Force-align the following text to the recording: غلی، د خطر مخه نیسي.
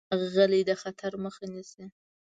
غلی، 0.33 0.61
د 0.69 0.71
خطر 0.81 1.11
مخه 1.23 1.45
نیسي. 1.53 1.85